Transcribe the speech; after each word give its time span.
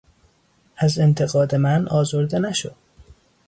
از 0.77 0.99
انتقاد 0.99 1.55
من 1.55 1.87
آزرده 1.87 2.39
نشو! 2.39 2.69